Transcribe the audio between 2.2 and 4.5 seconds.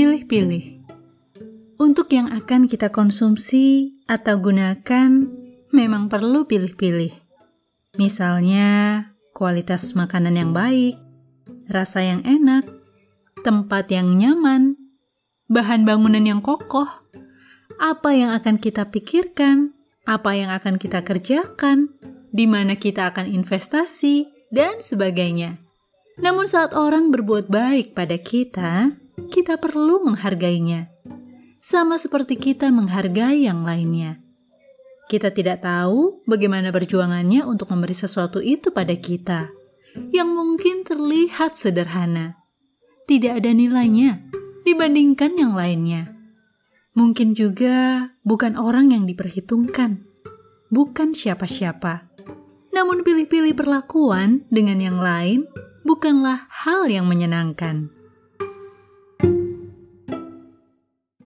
akan kita konsumsi atau